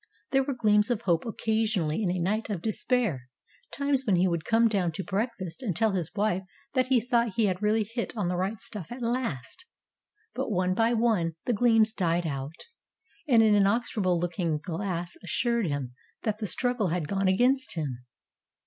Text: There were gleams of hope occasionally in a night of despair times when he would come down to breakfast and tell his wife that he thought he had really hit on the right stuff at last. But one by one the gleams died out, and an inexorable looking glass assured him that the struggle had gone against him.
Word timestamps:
There 0.31 0.41
were 0.41 0.55
gleams 0.55 0.89
of 0.89 1.03
hope 1.03 1.25
occasionally 1.27 2.01
in 2.01 2.09
a 2.09 2.17
night 2.17 2.49
of 2.49 2.63
despair 2.63 3.29
times 3.71 4.03
when 4.03 4.15
he 4.15 4.27
would 4.27 4.43
come 4.45 4.67
down 4.67 4.91
to 4.93 5.03
breakfast 5.03 5.61
and 5.61 5.75
tell 5.75 5.91
his 5.91 6.11
wife 6.15 6.41
that 6.73 6.87
he 6.87 6.99
thought 6.99 7.35
he 7.35 7.45
had 7.45 7.61
really 7.61 7.83
hit 7.83 8.17
on 8.17 8.27
the 8.27 8.35
right 8.35 8.59
stuff 8.63 8.91
at 8.91 9.03
last. 9.03 9.63
But 10.33 10.49
one 10.49 10.73
by 10.73 10.95
one 10.95 11.33
the 11.45 11.53
gleams 11.53 11.93
died 11.93 12.25
out, 12.25 12.65
and 13.27 13.43
an 13.43 13.53
inexorable 13.53 14.19
looking 14.19 14.57
glass 14.57 15.15
assured 15.23 15.67
him 15.67 15.93
that 16.23 16.39
the 16.39 16.47
struggle 16.47 16.87
had 16.87 17.07
gone 17.07 17.27
against 17.27 17.75
him. 17.75 17.99